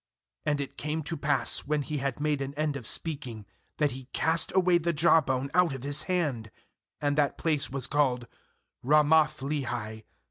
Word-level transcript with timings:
17And 0.47 0.59
it 0.59 0.77
came 0.77 1.03
to 1.03 1.15
pass, 1.15 1.59
when 1.59 1.83
he 1.83 1.99
had 1.99 2.19
made 2.19 2.41
an 2.41 2.55
end 2.55 2.75
of 2.75 2.87
speaking, 2.87 3.45
that 3.77 3.91
he 3.91 4.05
cast 4.13 4.51
away 4.55 4.79
the 4.79 4.93
jawbone 4.93 5.51
out 5.53 5.73
of 5.73 5.83
his 5.83 6.01
hand; 6.09 6.49
and 6.99 7.15
that 7.19 7.37
place 7.37 7.69
was 7.69 7.85
called 7.85 8.25
'Ramath 8.83 9.41
lehi. 9.41 10.05